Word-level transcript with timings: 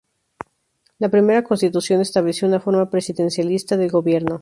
La 0.97 1.09
primera 1.09 1.43
Constitución 1.43 2.01
estableció 2.01 2.47
una 2.47 2.59
forma 2.59 2.89
presidencialista 2.89 3.77
de 3.77 3.87
gobierno. 3.87 4.39